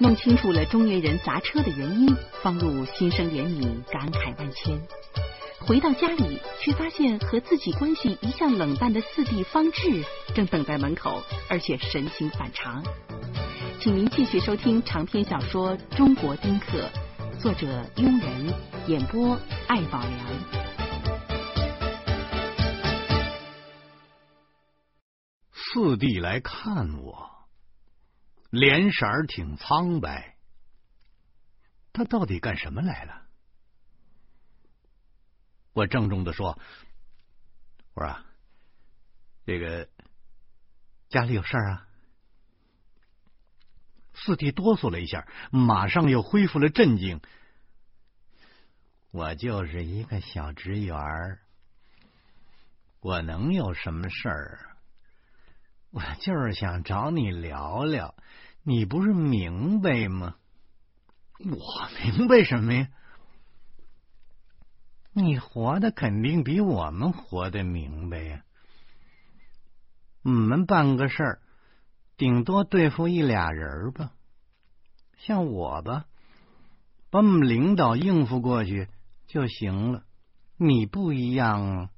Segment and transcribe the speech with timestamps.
[0.00, 4.80] 弄清楚了中年人砸车的原因，方露心生怜悯，感慨万千。
[5.58, 10.02] 回到家里，却发现和自己关系一向冷淡的四弟方志
[10.34, 12.82] 正等在门口，而且神情反常。
[13.78, 16.78] 请您继续收听长篇小说《中国丁克》，
[17.38, 18.54] 作者庸人，
[18.86, 19.38] 演播
[19.68, 20.10] 艾宝良。
[25.52, 27.29] 四弟来看我，
[28.50, 30.36] 脸色儿挺苍白。
[31.92, 33.22] 他到底干什么来了？
[35.72, 36.58] 我郑重的说
[37.94, 38.18] ：“我说，
[39.46, 39.88] 这个
[41.08, 41.86] 家里有事儿啊。”
[44.14, 47.20] 四弟哆嗦了一下，马上又恢复了镇静。
[49.12, 50.96] 我就是一个小职员，
[53.00, 54.76] 我能有什么事儿？
[55.90, 58.14] 我就是想找你聊聊，
[58.62, 60.36] 你不是明白吗？
[61.38, 61.56] 我
[62.04, 62.88] 明白什么呀？
[65.12, 68.42] 你活的肯定比我们活的明白呀。
[70.22, 71.40] 我们办个事儿，
[72.16, 74.12] 顶多对付一俩人吧。
[75.16, 76.04] 像我吧，
[77.10, 78.88] 把我们领导应付过去
[79.26, 80.04] 就行了。
[80.58, 81.90] 你不一样啊，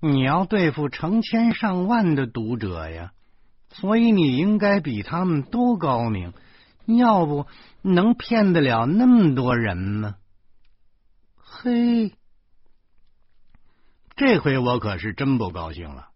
[0.00, 3.12] 你要对付成千上万的读者呀。
[3.70, 6.32] 所以你应该比他们都高明，
[6.86, 7.46] 要不
[7.82, 10.16] 能骗得了那么多人吗？
[11.36, 12.12] 嘿，
[14.16, 16.08] 这回我可是真不高兴了。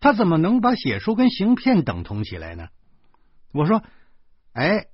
[0.00, 2.68] 他怎么能把写书跟行骗等同起来呢？
[3.52, 3.82] 我说，
[4.52, 4.86] 哎，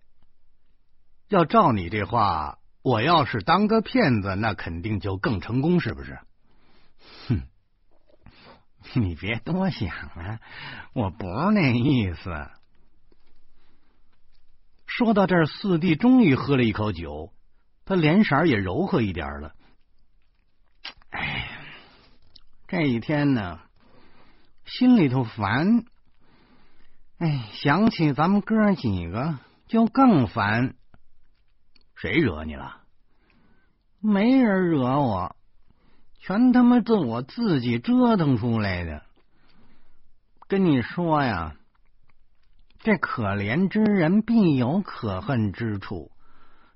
[1.29, 6.19] 要照你这话，我要是当个骗子，那肯定就更成功，是不是？
[9.01, 10.41] 你别多想啊，
[10.93, 12.51] 我不是那意思。
[14.87, 17.33] 说到这儿，四弟终于喝了一口酒，
[17.85, 19.55] 他脸色也柔和一点了。
[21.11, 21.49] 哎，
[22.67, 23.61] 这一天呢，
[24.65, 25.85] 心里头烦。
[27.19, 30.75] 哎，想起咱们哥几个就更烦。
[31.95, 32.81] 谁惹你了？
[34.01, 35.37] 没人惹我。
[36.21, 39.03] 全他妈是我自己折腾出来的。
[40.47, 41.57] 跟你说呀，
[42.79, 46.13] 这可怜之人必有可恨之处，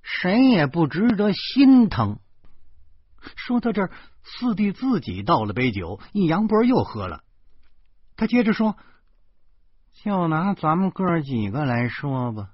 [0.03, 2.19] 谁也不值得心疼。
[3.37, 3.91] 说到这儿，
[4.23, 7.23] 四弟自己倒了杯酒，一扬脖又喝了。
[8.17, 8.77] 他接着说
[10.05, 12.51] ：“就拿咱们哥几个来说吧，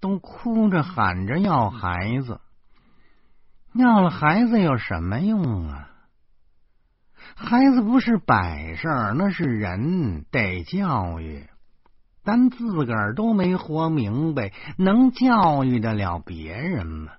[0.00, 2.40] 都哭着喊着要孩子。”
[3.74, 5.90] 要了孩子有什么用啊？
[7.36, 11.48] 孩子不是摆设，那是人，得教育。
[12.22, 17.12] 咱自个儿都没活明白，能教育得了别人吗？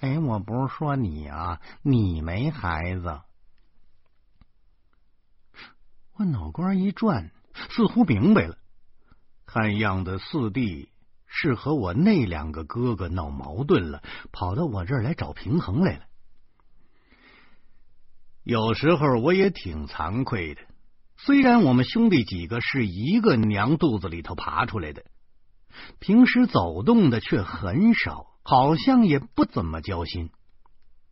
[0.00, 3.20] 哎，我不是说你啊，你没孩子。
[6.14, 7.30] 我脑瓜一转，
[7.70, 8.56] 似乎明白了。
[9.46, 10.91] 看样子四弟。
[11.34, 16.04] 是和我那两个哥哥闹矛盾了，跑到我这儿来找平衡来了。
[18.42, 20.60] 有时候我也挺惭愧的，
[21.16, 25.04] 虽然我们兄弟几个是一个娘肚子里头爬出来的，
[26.00, 30.30] 平时走动的却很少，好像也不怎么交心。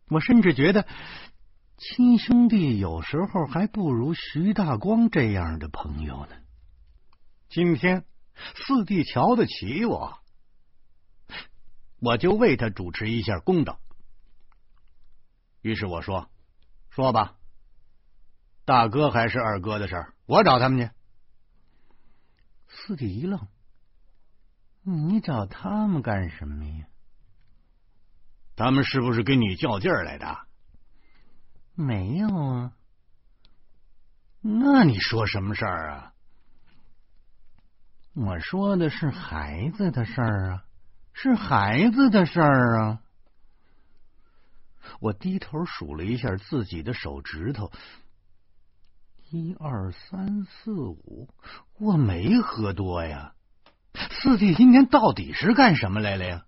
[0.07, 0.85] 我甚至觉得
[1.77, 6.35] 亲兄弟有时候还不如徐大光这样的朋友呢。
[7.49, 8.05] 今天。
[8.55, 10.19] 四弟瞧得起我，
[11.99, 13.79] 我就为他主持一下公道。
[15.61, 16.29] 于是我说
[16.89, 17.37] ：“说吧，
[18.65, 20.89] 大哥还是二哥的事儿，我找他们去。”
[22.67, 23.47] 四弟一愣
[24.81, 26.87] ：“你找他们干什么呀？
[28.55, 30.47] 他们是不是跟你较劲儿来的
[31.75, 32.73] ？”“没有啊。
[34.41, 36.10] ”“那你说什么事儿啊？”
[38.13, 40.65] 我说的是孩子的事儿啊，
[41.13, 42.99] 是孩子的事儿啊。
[44.99, 47.71] 我低头数了一下自己的手指头，
[49.29, 51.29] 一二三四五，
[51.79, 53.33] 我没喝多呀。
[53.93, 56.45] 四弟今天到底是干什么来了呀？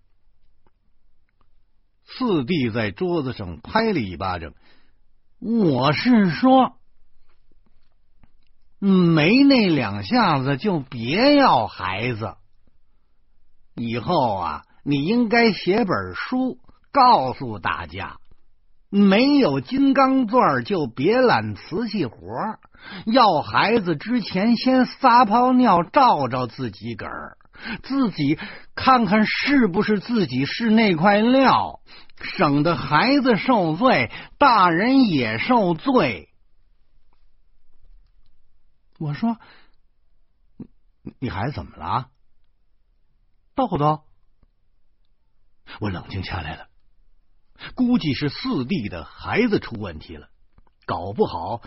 [2.03, 4.53] 四弟在桌子上拍了一巴掌，
[5.39, 6.77] 我是说。
[8.85, 12.35] 没那两下子就别要孩子。
[13.75, 16.57] 以后啊，你应该写本书，
[16.91, 18.17] 告诉大家：
[18.89, 22.17] 没有金刚钻就别揽瓷器活
[23.05, 27.37] 要孩子之前先撒泡尿照照自己个儿，
[27.83, 28.37] 自己
[28.75, 31.79] 看看是不是自己是那块料，
[32.21, 36.27] 省得孩子受罪，大人也受罪。
[38.99, 39.37] 我说
[41.19, 42.09] ：“你孩子怎么了？”
[43.55, 44.03] 豆豆，
[45.79, 46.69] 我冷静下来了，
[47.75, 50.29] 估计是四弟的孩子出问题了，
[50.85, 51.61] 搞不好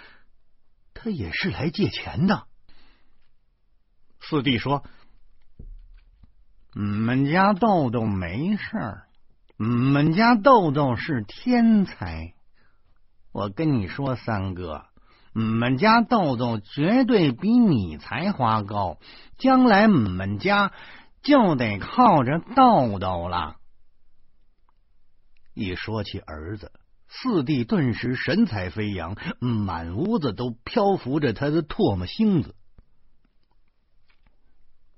[0.94, 2.46] 他也是来借钱的。
[4.20, 4.84] 四弟说
[6.75, 9.08] ：“我们家豆豆没事儿，
[9.58, 12.34] 我们家豆豆是天才。
[13.31, 14.96] 我跟你说，三哥，我
[15.41, 18.99] 们家豆豆绝对比你才华高，
[19.38, 20.73] 将来我们家
[21.23, 23.56] 就得靠着豆豆了。”
[25.55, 26.71] 一说起儿子，
[27.09, 32.55] 四弟顿时神采飞扬，满屋子都漂浮着他的唾沫星子。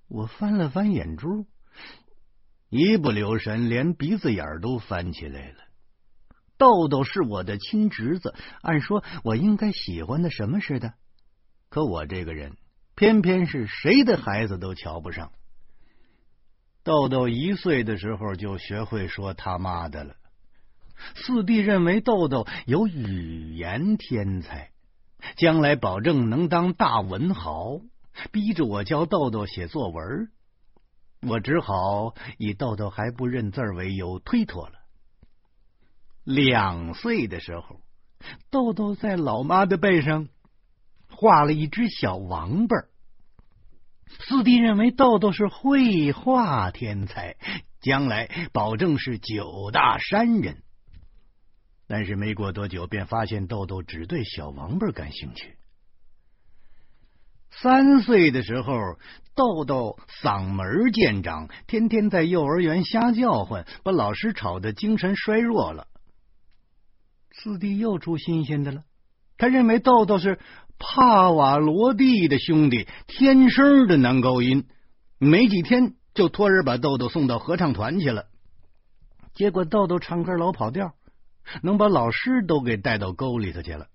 [0.09, 1.47] 我翻了翻眼珠，
[2.71, 5.68] 一不留神连鼻子眼都翻起来了。
[6.59, 10.93] 豆豆是我的亲侄子，按说我应该喜欢的什么似的，
[11.71, 12.57] 可我这个人
[12.97, 15.31] 偏偏是谁的孩子都瞧不上。
[16.83, 20.17] 豆豆一岁的时候就学会说他妈的了。
[21.15, 24.71] 四弟认为豆豆有语言天才，
[25.37, 27.81] 将来保证能当大文豪。
[28.33, 30.29] 逼着我教豆豆写作文，
[31.23, 34.78] 我只好以豆豆还不认字为由推脱了。
[36.29, 37.81] 两岁的时候，
[38.51, 40.29] 豆豆在老妈的背上
[41.09, 42.77] 画了一只小王八。
[44.07, 47.37] 四弟认为豆豆是绘画天才，
[47.81, 50.63] 将来保证是九大山人。
[51.87, 55.57] 但是没过多久，便发现豆豆只对小王八感兴趣。
[57.51, 58.75] 三岁的时候，
[59.35, 65.87] 豆豆嗓门见长，天天在幼儿园瞎叫唤，把老师吵得精神衰弱了。
[67.49, 68.85] 四弟又出新鲜的了，
[69.39, 70.39] 他认为豆豆是
[70.79, 74.67] 帕瓦罗蒂的兄弟，天生的男高音，
[75.19, 78.27] 没几天就托人把豆豆送到合唱团去了。
[79.33, 80.93] 结果豆豆唱歌老跑调，
[81.63, 83.87] 能把老师都给带到沟里头去了。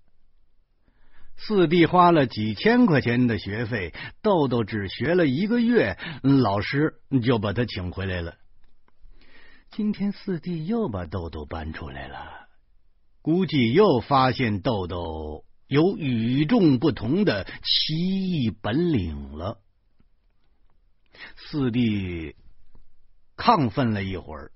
[1.36, 8.34] 四弟花了几千块钱的学费，豆豆只学了一个月，老师就把他请回来了。
[9.70, 12.43] 今天四弟又把豆豆搬出来了，
[13.24, 19.62] 估计又发现豆豆有与众不同的奇异本领了。
[21.34, 22.36] 四弟
[23.34, 24.52] 亢奋了一会儿，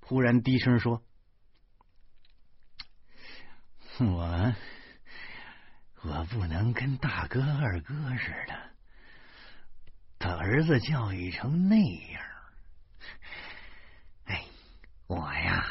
[0.00, 1.00] 忽然低声说
[4.00, 4.54] ：“我。”
[6.02, 8.70] 我不能跟大哥二哥似的，
[10.18, 12.22] 把儿子教育成那样。
[14.24, 14.44] 哎，
[15.08, 15.67] 我呀，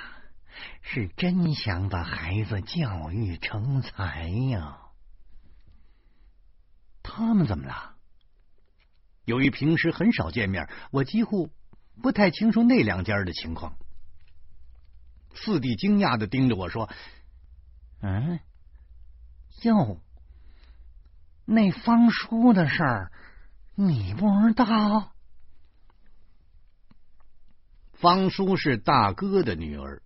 [0.90, 4.78] 是真想把孩子教育成才呀。
[7.04, 7.96] 他们怎么了？
[9.26, 11.52] 由于平时很少见面，我几乎
[12.02, 13.78] 不太清楚那两家的情况。
[15.36, 16.90] 四弟惊讶的盯着我说
[18.00, 18.40] ：“嗯，
[19.64, 20.00] 哟。”
[21.44, 23.12] 那方叔的事儿，
[23.76, 25.12] 你不知道？
[27.94, 30.02] 方叔是大哥的女儿，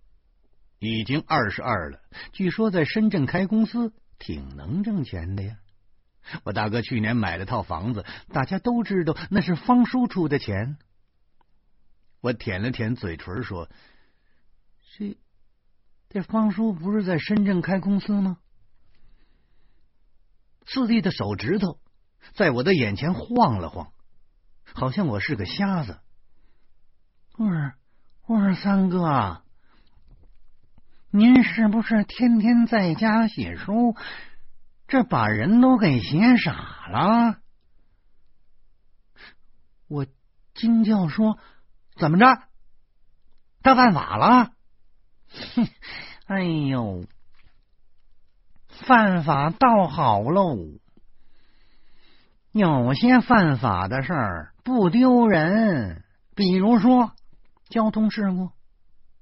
[0.90, 2.00] 已经二十二了，
[2.32, 5.58] 据说在深圳开公司，挺能挣钱的呀。
[6.42, 10.76] 我大哥去年买了套房子，大家都知道那是方叔出的钱。
[12.20, 13.68] 我舔了舔嘴唇，说
[14.98, 15.18] ：“这
[16.08, 18.38] 这方叔不是在深圳开公司吗？”
[20.66, 21.78] 四弟的手指头
[22.34, 23.92] 在我的眼前晃了晃，
[24.64, 26.00] 好像我是个瞎子。
[27.36, 27.72] 我说
[28.26, 29.41] ：“我说三哥，
[31.14, 33.94] 您是不是天天在家写书，
[34.88, 37.36] 这把人都给写傻了？”
[39.88, 40.06] 我
[40.54, 41.38] 惊叫说
[42.00, 42.24] ：“怎么着？
[43.62, 44.52] 他犯法了？”
[45.54, 45.68] 哼，
[46.26, 47.04] 哎呦！
[48.86, 50.56] 犯法倒好喽，
[52.52, 56.04] 有些犯法的事儿不丢人，
[56.34, 57.12] 比如说
[57.68, 58.50] 交通事故，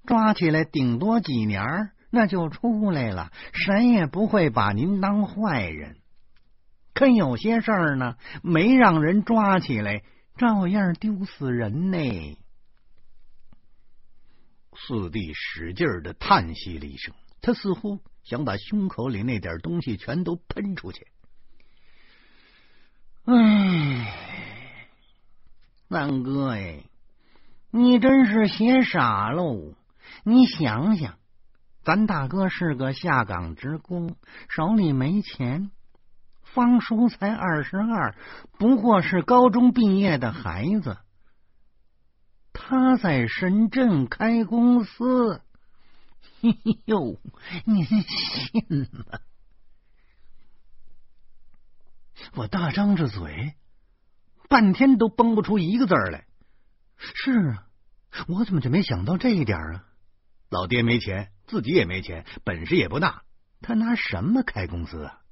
[0.07, 1.63] 抓起来顶多几年，
[2.11, 5.97] 那就出来了，谁也不会把您当坏人。
[6.95, 10.03] 可有些事儿呢，没让人抓起来，
[10.37, 12.39] 照样丢死人呢。
[14.75, 18.01] 四弟使劲的叹息了一声，他似乎。
[18.23, 21.07] 想把胸口里那点东西全都喷出去。
[23.25, 24.15] 唉，
[25.89, 26.85] 三哥哎，
[27.71, 29.73] 你真是写傻喽！
[30.25, 31.19] 你想想，
[31.83, 34.17] 咱大哥是个下岗职工，
[34.49, 35.71] 手里没钱。
[36.43, 38.17] 方叔才二十二，
[38.59, 40.99] 不过是高中毕业的孩子。
[42.53, 45.43] 他在深圳开公司，
[46.43, 47.21] 嘿呦，
[47.65, 49.21] 您信吗？
[52.35, 53.55] 我大张着嘴。
[54.49, 56.27] 半天都蹦不出一个字来。
[56.97, 57.67] 是啊，
[58.27, 59.85] 我怎么就没想到这一点啊？
[60.51, 63.23] 老爹没钱，自己也没钱，本事也不大，
[63.63, 65.23] 他拿什么开公司啊？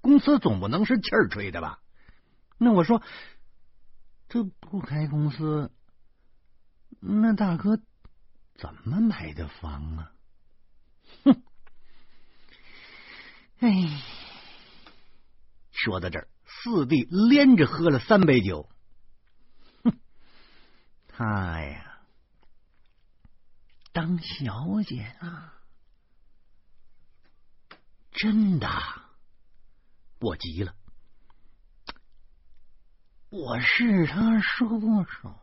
[0.00, 1.80] 公司总不能是气儿吹的吧？
[2.58, 3.02] 那我说，
[4.28, 5.72] 这不开公司，
[7.00, 7.80] 那大哥
[8.56, 10.12] 怎么买的房啊？
[11.24, 11.42] 哼！
[13.60, 13.70] 哎，
[15.72, 16.28] 说到这儿。
[16.60, 18.68] 四弟连着喝了三杯酒，
[19.84, 19.98] 哼，
[21.06, 21.87] 他呀，
[24.08, 25.52] 当小姐啊，
[28.10, 28.66] 真的，
[30.18, 30.74] 我急了，
[33.28, 35.34] 我是他叔叔，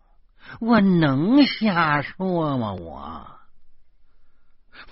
[0.59, 2.73] 我能瞎说吗？
[2.73, 3.39] 我，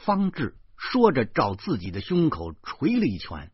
[0.06, 3.52] 方志说着，照自己的胸口捶了一拳，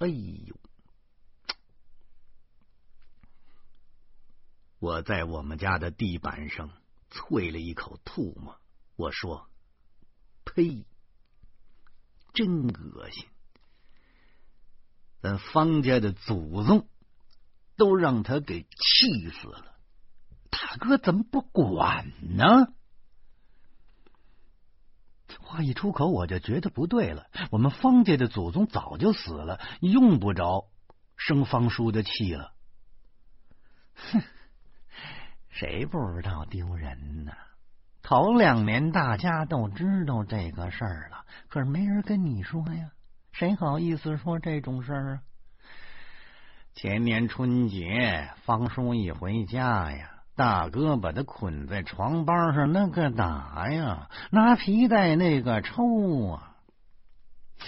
[0.00, 0.56] 哎呦！
[4.80, 6.70] 我在我们家的地板上
[7.10, 8.58] 啐了一口唾沫，
[8.96, 9.48] 我说
[10.44, 10.84] ：“呸，
[12.32, 13.26] 真恶心！
[15.20, 16.88] 咱方家的祖宗
[17.76, 19.78] 都让他给气死了，
[20.50, 22.72] 大哥怎么不管呢？”
[25.40, 27.30] 话一出口，我就觉得不对了。
[27.50, 30.70] 我们方家的祖宗早就死了，用不着
[31.16, 32.54] 生方叔的气了。
[33.94, 34.22] 哼！
[35.58, 37.32] 谁不知道丢人呢？
[38.00, 42.92] 头两年大家都知道这个事儿了，可是没人跟你说呀，
[43.32, 45.20] 谁好意思说这种事儿啊？
[46.74, 56.54] 前年春节，方叔一回家呀，大哥把他捆在床帮上，那个打呀，拿皮带那个抽啊，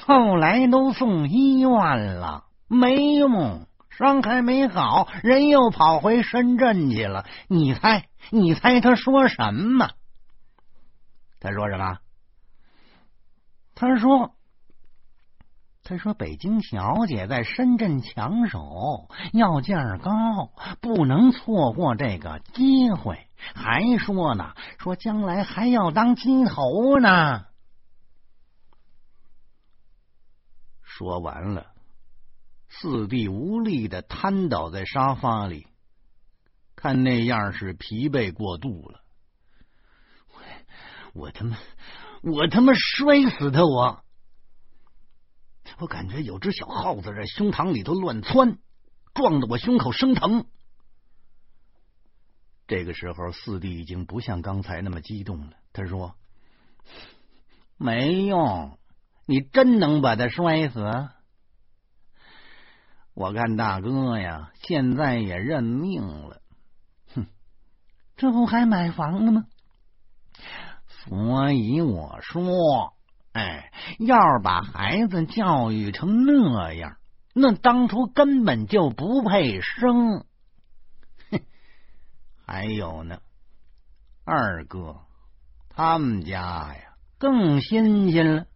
[0.05, 3.67] 后来都送医院了，没用。
[4.01, 7.27] 伤还没好，人又跑回深圳去了。
[7.49, 9.91] 你猜，你猜他说什么？
[11.39, 11.99] 他说什么？
[13.75, 14.35] 他说
[15.85, 20.11] ：“他说北京小姐在深圳抢手，要价高，
[20.81, 23.27] 不能错过这个机会。
[23.55, 27.45] 还说呢，说将来还要当鸡头呢。”
[30.83, 31.70] 说完了。
[32.73, 35.67] 四弟无力的瘫倒在沙发里，
[36.77, 39.03] 看那样是疲惫过度了。
[40.33, 40.41] 我
[41.13, 41.59] 我他妈
[42.23, 43.65] 我他妈摔死他！
[43.65, 44.03] 我
[45.79, 48.59] 我感觉有只小耗子在胸膛里头乱窜，
[49.15, 50.47] 撞得我胸口生疼。
[52.67, 55.57] 这个时候，四弟已经不像刚才那么激动了。
[55.73, 56.15] 他说
[57.77, 58.79] ：“没用，
[59.27, 60.81] 你真能把他摔死。”
[63.15, 66.41] 我看大哥呀，现在也认命了。
[67.15, 67.27] 哼，
[68.17, 69.47] 这不还买房了吗？
[70.87, 72.95] 所以我说，
[73.33, 76.97] 哎，要是把孩子教育成那样，
[77.35, 80.25] 那当初根本就不配生。
[81.31, 81.41] 哼，
[82.47, 83.21] 还有呢，
[84.25, 85.01] 二哥
[85.71, 88.47] 他们家呀，更新鲜了。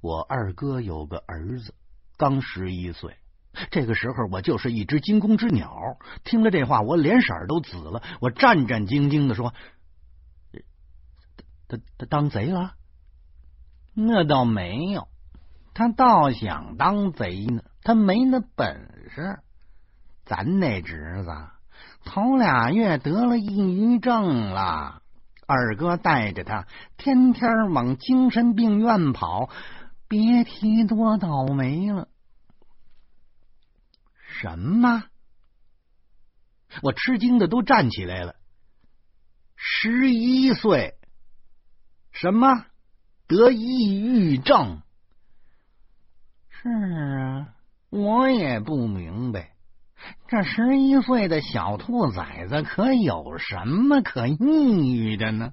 [0.00, 1.74] 我二哥有个儿子，
[2.16, 3.16] 刚十一岁。
[3.70, 5.98] 这个时候，我就是一只惊弓之鸟。
[6.24, 8.02] 听了这话，我脸色都紫了。
[8.20, 9.52] 我战战兢兢的说
[11.68, 12.74] ：“他他当贼了？
[13.92, 15.08] 那倒没有，
[15.74, 17.64] 他倒想当贼呢。
[17.82, 19.40] 他没那本事。
[20.24, 21.30] 咱那侄子
[22.04, 25.02] 头俩月得了抑郁症了，
[25.46, 26.66] 二哥带着他
[26.96, 29.50] 天天往精神病院跑。”
[30.10, 32.08] 别提多倒霉了！
[34.40, 35.04] 什么？
[36.82, 38.34] 我吃惊的都站起来了。
[39.54, 40.96] 十一岁，
[42.10, 42.66] 什么
[43.28, 44.82] 得抑郁症？
[46.48, 47.54] 是啊，
[47.90, 49.54] 我也不明白，
[50.26, 54.34] 这十一岁的小兔崽子可有什么可抑
[54.90, 55.52] 郁的呢？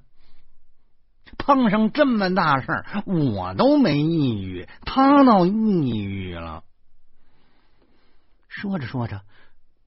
[1.38, 5.51] 碰上这么大事儿，我都没抑郁，他倒抑
[6.00, 6.63] 郁了。
[8.48, 9.24] 说着说着，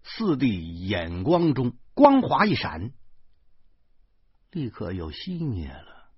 [0.03, 2.93] 四弟眼光中光华一闪，
[4.51, 6.11] 立刻又熄灭了。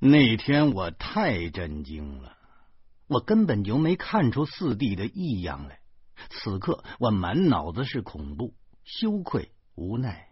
[0.00, 2.36] 那天我太震惊了，
[3.08, 5.80] 我根本就没看出四弟的异样来。
[6.30, 10.27] 此刻我满脑子是恐怖、羞愧、无奈，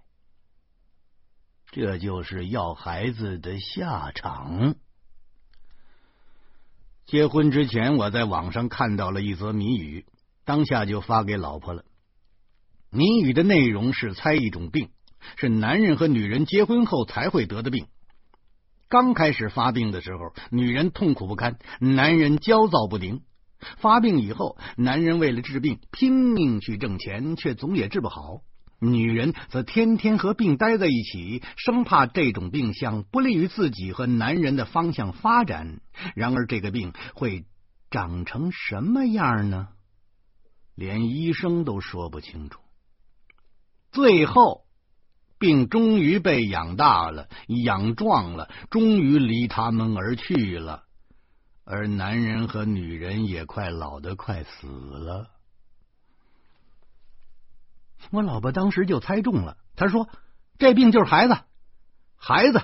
[1.70, 4.74] 这就是要孩子的下场。
[7.04, 10.06] 结婚之前，我在网上看到了一则谜语，
[10.44, 11.84] 当下就发给老婆了。
[12.90, 14.90] 谜语的内容是猜一种病，
[15.36, 17.86] 是男人和女人结婚后才会得的病。
[18.88, 23.22] 刚开始发病的时候，女人痛苦不堪，男人焦躁不宁。
[23.78, 28.42] 发病以后，男人为了治病拼命去挣钱，却总也治不好；
[28.78, 35.80] 女人则天天和病待在一起，生怕这种病向不利于自己和男人的方向发展。
[36.14, 37.44] 然而，这个病会
[37.90, 39.68] 长成什么样呢？
[40.74, 42.60] 连医生都说不清楚。
[43.92, 44.64] 最后。
[45.38, 50.84] 病终于被养大了，养壮了，终于离他们而去了。
[51.62, 55.28] 而男人和女人也快老得快死了。
[58.10, 60.08] 我老婆当时就猜中了，她说
[60.58, 61.38] ：“这病就是孩子，
[62.16, 62.62] 孩子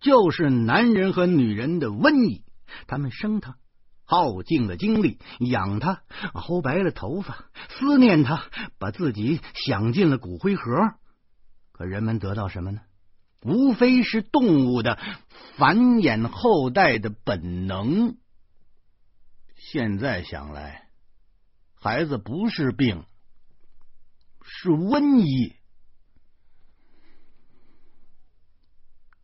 [0.00, 2.44] 就是男人和女人的瘟疫。
[2.86, 3.56] 他们生他，
[4.04, 8.44] 耗尽了精力养他，熬白了头发，思念他，
[8.78, 10.64] 把自己想进了骨灰盒。”
[11.72, 12.80] 可人们得到什么呢？
[13.42, 14.98] 无非是动物的
[15.56, 18.16] 繁衍后代的本能。
[19.54, 20.88] 现在想来，
[21.74, 23.04] 孩子不是病，
[24.50, 25.54] 是瘟疫。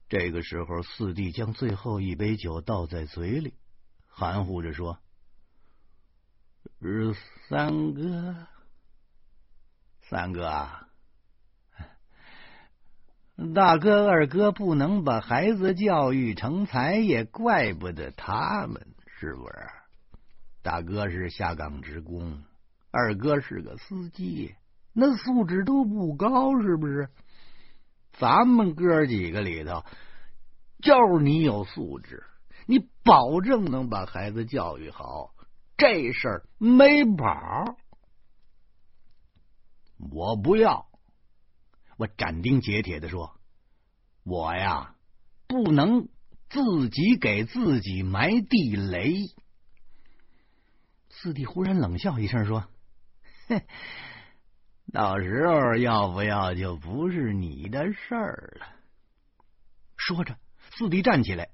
[0.09, 3.55] 这个时候，四弟将最后一杯酒倒在嘴里，
[4.07, 4.99] 含糊着说
[7.49, 8.47] ：“三哥，
[10.03, 10.69] 三哥。”
[13.55, 19.55] 大哥、二哥不能把孩子教育成才，也怪不得他们，是不是？
[20.63, 22.45] 大哥是下岗职工，
[22.93, 24.55] 二哥是个司机，
[24.95, 27.11] 那素质都不高，是不是？
[28.13, 29.85] 咱们哥几个里头，
[30.81, 32.23] 就是你有素质，
[32.67, 35.35] 你保证能把孩子教育好，
[35.77, 37.77] 这事儿没跑。
[40.13, 40.87] 我不要。
[41.97, 43.39] 我斩钉截铁的说
[44.25, 44.95] ：“我呀，
[45.47, 46.09] 不能
[46.51, 49.15] 自己给自己埋地雷。”
[51.11, 52.69] 四弟忽然冷笑一声说
[53.49, 53.63] ：“哼，
[54.95, 58.67] 到时候要不要就不是你的事儿了。”
[59.99, 60.37] 说着，
[60.77, 61.49] 四弟站起来，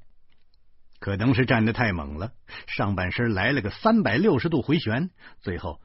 [0.98, 2.33] 可能是站的太猛了，
[2.66, 5.09] 上半身来了个三百六十度回旋，
[5.40, 5.81] 最后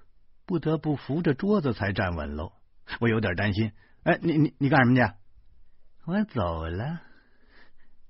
[0.46, 2.52] 不得不扶着桌子才站稳喽。
[3.00, 3.72] 我有点担心。
[4.04, 5.14] 哎，你你你干什么去？
[6.04, 7.02] 我走了，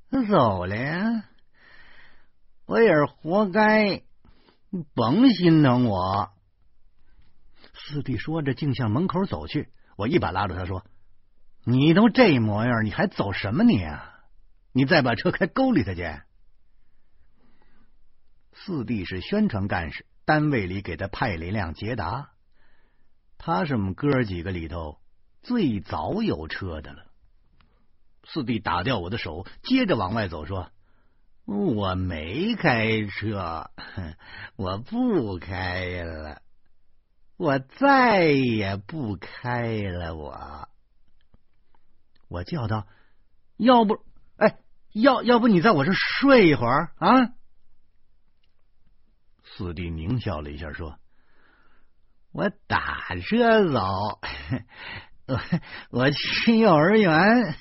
[0.10, 1.24] 我走了呀。
[2.66, 4.02] 我也是活该，
[4.72, 6.32] 你甭心疼我。
[7.88, 9.70] 四弟说着，竟向门口走去。
[9.96, 10.84] 我一把拉住他说
[11.64, 14.22] ：“你都这模样，你还走什么你啊？
[14.72, 16.04] 你再把车开沟里头去。”
[18.54, 22.32] 四弟是宣传干事，单位里给他派了一辆捷达，
[23.38, 25.00] 他是我们哥几个里头。
[25.44, 27.06] 最早有车的了，
[28.24, 30.72] 四弟打掉我的手，接着往外走，说
[31.46, 33.70] ：“我没开车，
[34.56, 36.42] 我不开了，
[37.38, 40.70] 我再也不开了。”我，
[42.28, 42.88] 我叫道
[43.58, 44.00] ：“要不，
[44.38, 44.58] 哎，
[44.94, 47.34] 要要不你在我这睡一会儿啊？”
[49.44, 50.98] 四弟狞笑了一下，说
[52.34, 53.82] ：“我打车走。”
[55.28, 55.42] 我
[55.90, 57.58] 我去幼儿园，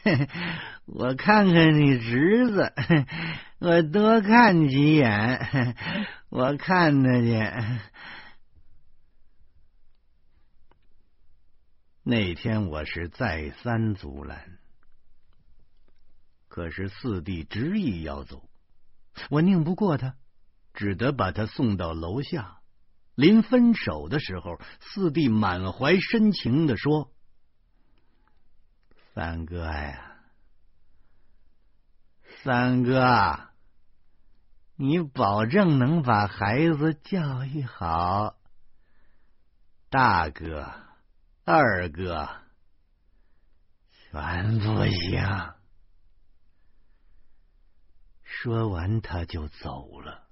[0.85, 2.75] 我看看你侄子，
[3.59, 5.75] 我多看几眼，
[6.29, 7.53] 我看他去。
[12.07, 14.59] 那天我是再三阻拦，
[16.49, 18.47] 可是四弟执意要走，
[19.31, 20.15] 我拧不过他，
[20.75, 22.59] 只得把他送到楼下。
[23.15, 27.11] 临分手的时候，四弟满怀深情的说。
[29.15, 30.19] 三哥呀，
[32.43, 33.49] 三哥，
[34.77, 38.37] 你保证能把孩子教育好。
[39.89, 40.84] 大哥、
[41.47, 42.27] 二哥，
[44.11, 45.53] 全不行。
[48.23, 50.27] 说完，他就走了。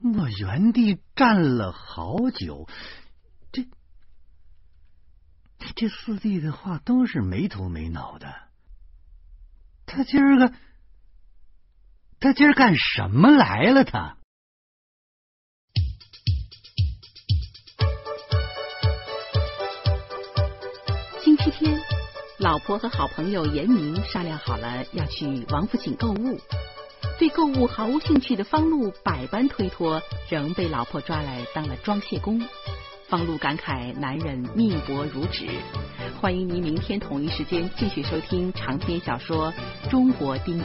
[0.00, 2.68] 我原地站了好久，
[3.50, 3.66] 这
[5.74, 8.32] 这四弟的话都是没头没脑的。
[9.86, 10.54] 他今儿个，
[12.20, 13.82] 他今儿干什么来了？
[13.82, 14.17] 他。
[22.38, 26.38] 老婆和好朋友严明商量好了要去王府井购物。
[27.18, 32.40] 对购物毫无兴趣的方路百般推脱，仍被老婆抓来当了装卸工。
[33.08, 35.48] 方路感慨男人命薄如纸。
[36.20, 39.52] 欢迎您明天同一时间继续收听长篇小说
[39.90, 40.64] 《中国丁克》。